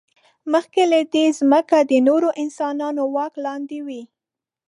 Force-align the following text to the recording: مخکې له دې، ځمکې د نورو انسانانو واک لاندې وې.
مخکې 0.53 0.83
له 0.91 0.99
دې، 1.13 1.25
ځمکې 1.39 1.79
د 1.91 1.93
نورو 2.07 2.29
انسانانو 2.43 3.03
واک 3.15 3.33
لاندې 3.45 3.79
وې. 3.85 4.01